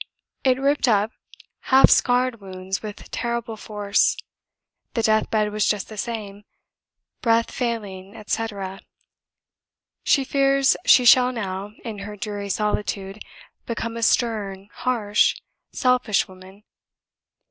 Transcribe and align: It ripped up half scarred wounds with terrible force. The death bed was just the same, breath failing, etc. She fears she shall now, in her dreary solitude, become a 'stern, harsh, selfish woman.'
It 0.43 0.59
ripped 0.59 0.87
up 0.87 1.11
half 1.69 1.91
scarred 1.91 2.41
wounds 2.41 2.81
with 2.81 3.11
terrible 3.11 3.55
force. 3.55 4.17
The 4.95 5.03
death 5.03 5.29
bed 5.29 5.51
was 5.51 5.67
just 5.69 5.89
the 5.89 5.95
same, 5.97 6.43
breath 7.21 7.51
failing, 7.51 8.15
etc. 8.15 8.79
She 10.03 10.23
fears 10.23 10.75
she 10.87 11.05
shall 11.05 11.31
now, 11.31 11.73
in 11.85 11.99
her 11.99 12.17
dreary 12.17 12.49
solitude, 12.49 13.19
become 13.67 13.95
a 13.95 14.01
'stern, 14.01 14.69
harsh, 14.73 15.35
selfish 15.71 16.27
woman.' 16.27 16.63